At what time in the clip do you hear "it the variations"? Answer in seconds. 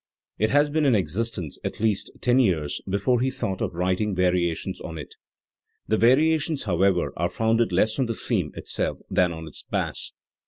4.97-6.63